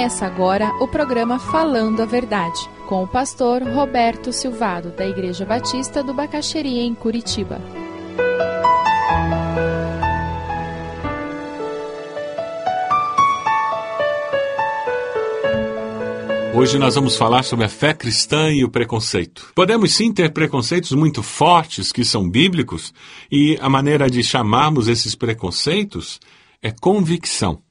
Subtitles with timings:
[0.00, 6.02] Começa agora o programa Falando a Verdade, com o pastor Roberto Silvado, da Igreja Batista
[6.02, 7.60] do Bacaxeria, em Curitiba.
[16.54, 19.52] Hoje nós vamos falar sobre a fé cristã e o preconceito.
[19.54, 22.94] Podemos sim ter preconceitos muito fortes que são bíblicos,
[23.30, 26.18] e a maneira de chamarmos esses preconceitos
[26.62, 27.62] é convicção.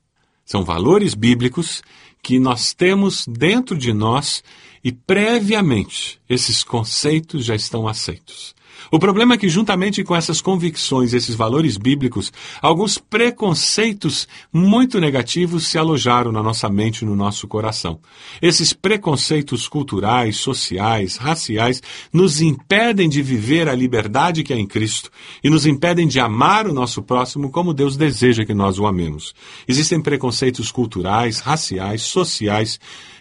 [0.49, 1.83] São valores bíblicos
[2.23, 4.43] que nós temos dentro de nós
[4.83, 8.55] e previamente esses conceitos já estão aceitos.
[8.91, 15.67] O problema é que, juntamente com essas convicções, esses valores bíblicos, alguns preconceitos muito negativos
[15.67, 17.99] se alojaram na nossa mente e no nosso coração.
[18.41, 25.11] Esses preconceitos culturais, sociais, raciais, nos impedem de viver a liberdade que é em Cristo
[25.43, 29.33] e nos impedem de amar o nosso próximo como Deus deseja que nós o amemos.
[29.67, 32.79] Existem preconceitos culturais, raciais, sociais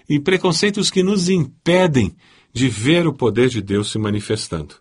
[0.09, 2.15] e preconceitos que nos impedem
[2.53, 4.77] de ver o poder de Deus se manifestando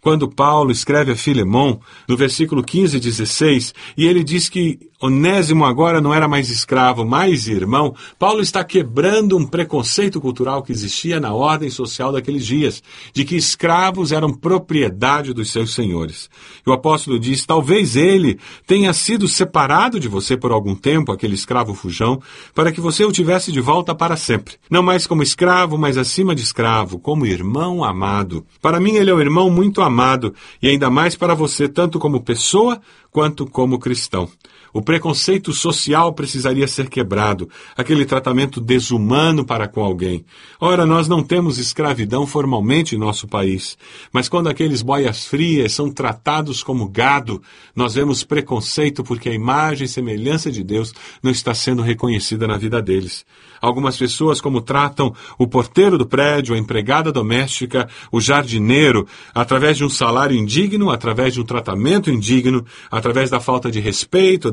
[0.00, 5.66] quando Paulo escreve a Filemão, no versículo 15 e 16, e ele diz que Onésimo
[5.66, 11.20] agora não era mais escravo, mais irmão, Paulo está quebrando um preconceito cultural que existia
[11.20, 16.30] na ordem social daqueles dias, de que escravos eram propriedade dos seus senhores.
[16.66, 21.34] E o apóstolo diz: talvez ele tenha sido separado de você por algum tempo, aquele
[21.34, 22.18] escravo fujão,
[22.54, 24.54] para que você o tivesse de volta para sempre.
[24.70, 28.46] Não mais como escravo, mas acima de escravo, como irmão amado.
[28.62, 32.22] Para mim, ele é o irmão muito amado, e ainda mais para você, tanto como
[32.22, 32.80] pessoa
[33.12, 34.28] quanto como cristão.
[34.76, 40.24] O preconceito social precisaria ser quebrado, aquele tratamento desumano para com alguém.
[40.60, 43.76] Ora, nós não temos escravidão formalmente em nosso país,
[44.12, 47.42] mas quando aqueles boias frias são tratados como gado,
[47.74, 52.56] nós vemos preconceito porque a imagem e semelhança de Deus não está sendo reconhecida na
[52.56, 53.26] vida deles.
[53.60, 59.84] Algumas pessoas, como tratam o porteiro do prédio, a empregada doméstica, o jardineiro, através de
[59.84, 64.52] um salário indigno, através de um tratamento indigno, através da falta de respeito,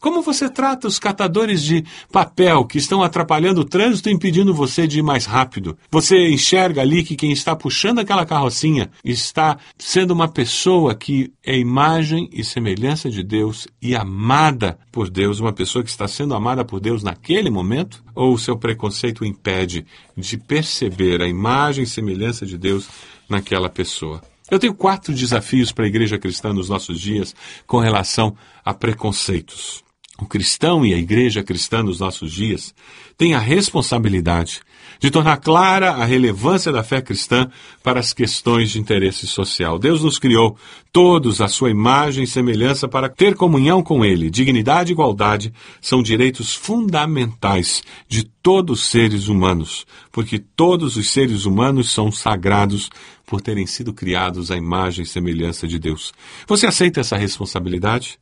[0.00, 4.86] Como você trata os catadores de papel que estão atrapalhando o trânsito e impedindo você
[4.86, 5.76] de ir mais rápido?
[5.90, 11.56] Você enxerga ali que quem está puxando aquela carrocinha está sendo uma pessoa que é
[11.56, 16.64] imagem e semelhança de Deus e amada por Deus, uma pessoa que está sendo amada
[16.64, 18.02] por Deus naquele momento?
[18.14, 22.88] ou o seu preconceito impede de perceber a imagem e semelhança de Deus
[23.28, 24.22] naquela pessoa?
[24.52, 27.34] Eu tenho quatro desafios para a igreja cristã nos nossos dias
[27.66, 29.82] com relação a preconceitos.
[30.18, 32.74] O cristão e a igreja cristã nos nossos dias
[33.16, 34.60] têm a responsabilidade
[34.98, 37.50] de tornar clara a relevância da fé cristã
[37.82, 39.78] para as questões de interesse social.
[39.78, 40.56] Deus nos criou
[40.92, 44.30] todos à sua imagem e semelhança para ter comunhão com Ele.
[44.30, 51.44] Dignidade e igualdade são direitos fundamentais de todos os seres humanos, porque todos os seres
[51.44, 52.90] humanos são sagrados
[53.26, 56.12] por terem sido criados à imagem e semelhança de Deus.
[56.46, 58.18] Você aceita essa responsabilidade?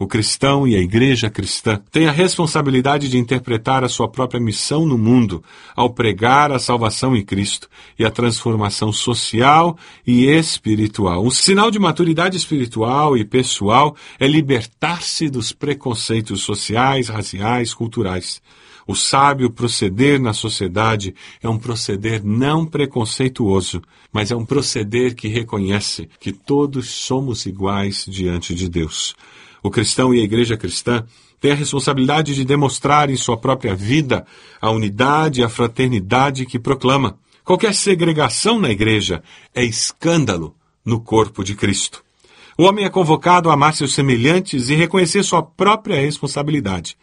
[0.00, 4.86] O cristão e a igreja cristã têm a responsabilidade de interpretar a sua própria missão
[4.86, 5.44] no mundo
[5.76, 7.68] ao pregar a salvação em Cristo
[7.98, 11.22] e a transformação social e espiritual.
[11.22, 18.40] Um sinal de maturidade espiritual e pessoal é libertar-se dos preconceitos sociais, raciais, culturais.
[18.86, 25.28] O sábio proceder na sociedade é um proceder não preconceituoso, mas é um proceder que
[25.28, 29.14] reconhece que todos somos iguais diante de Deus.
[29.62, 31.04] O cristão e a igreja cristã
[31.40, 34.26] têm a responsabilidade de demonstrar em sua própria vida
[34.60, 37.18] a unidade e a fraternidade que proclama.
[37.44, 39.22] Qualquer segregação na igreja
[39.54, 40.54] é escândalo
[40.84, 42.02] no corpo de Cristo.
[42.56, 46.96] O homem é convocado a amar seus semelhantes e reconhecer sua própria responsabilidade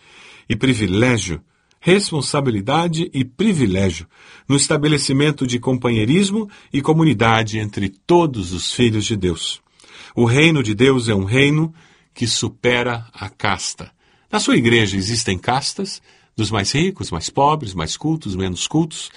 [0.48, 1.42] e privilégio,
[1.80, 4.08] responsabilidade e privilégio
[4.48, 9.62] no estabelecimento de companheirismo e comunidade entre todos os filhos de Deus.
[10.16, 11.74] O reino de Deus é um reino
[12.18, 13.92] que supera a casta.
[14.32, 16.02] Na sua igreja existem castas,
[16.36, 19.12] dos mais ricos, mais pobres, mais cultos, menos cultos,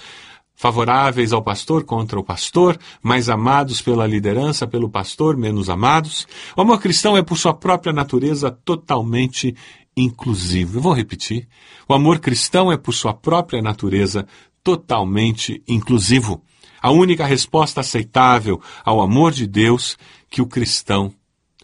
[0.53, 6.27] favoráveis ao pastor contra o pastor, mais amados pela liderança, pelo pastor, menos amados.
[6.55, 9.55] O amor cristão é, por sua própria natureza, totalmente
[9.97, 10.77] inclusivo.
[10.77, 11.47] Eu vou repetir.
[11.89, 14.27] O amor cristão é, por sua própria natureza,
[14.63, 16.43] totalmente inclusivo.
[16.79, 19.97] A única resposta aceitável ao amor de Deus
[20.29, 21.11] que o cristão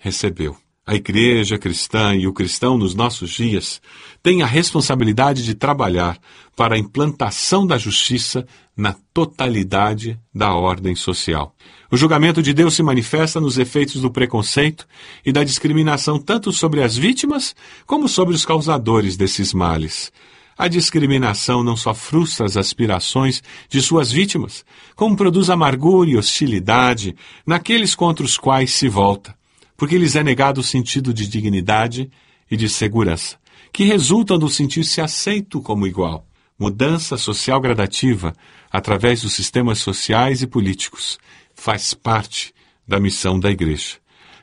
[0.01, 0.57] recebeu.
[0.89, 3.81] A igreja cristã e o cristão nos nossos dias
[4.23, 6.17] têm a responsabilidade de trabalhar
[6.55, 11.53] para a implantação da justiça na totalidade da ordem social.
[11.91, 14.87] O julgamento de Deus se manifesta nos efeitos do preconceito
[15.25, 17.53] e da discriminação tanto sobre as vítimas
[17.85, 20.09] como sobre os causadores desses males.
[20.57, 24.63] A discriminação não só frustra as aspirações de suas vítimas,
[24.95, 27.13] como produz amargura e hostilidade
[27.45, 29.35] naqueles contra os quais se volta,
[29.77, 32.09] porque lhes é negado o sentido de dignidade
[32.49, 33.37] e de segurança,
[33.71, 36.25] que resultam do sentir-se aceito como igual.
[36.59, 38.35] Mudança social gradativa
[38.71, 41.19] através dos sistemas sociais e políticos
[41.53, 42.51] faz parte
[42.87, 43.97] da missão da Igreja.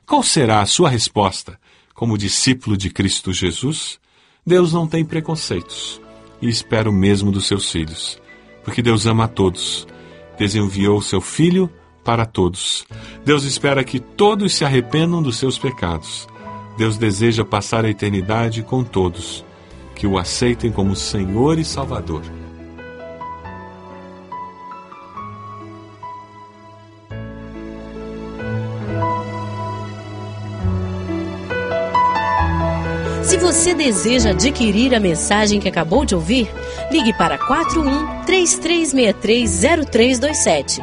[0.06, 1.58] Qual será a sua resposta
[1.92, 3.98] como discípulo de Cristo Jesus?
[4.46, 6.00] Deus não tem preconceitos
[6.40, 8.20] e espera o mesmo dos seus filhos,
[8.62, 9.86] porque Deus ama a todos.
[10.38, 11.70] Deus enviou seu Filho
[12.04, 12.86] para todos.
[13.24, 16.28] Deus espera que todos se arrependam dos seus pecados.
[16.76, 19.44] Deus deseja passar a eternidade com todos,
[19.94, 22.22] que o aceitem como Senhor e Salvador.
[33.24, 36.48] Se você deseja adquirir a mensagem que acabou de ouvir,
[36.90, 39.60] ligue para 41 3363
[39.90, 40.82] 0327.